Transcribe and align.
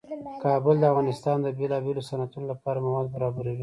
کابل 0.43 0.75
د 0.79 0.83
افغانستان 0.91 1.37
د 1.41 1.47
بیلابیلو 1.59 2.07
صنعتونو 2.09 2.45
لپاره 2.51 2.83
مواد 2.85 3.07
برابروي. 3.15 3.59